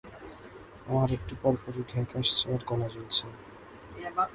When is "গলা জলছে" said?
2.67-3.25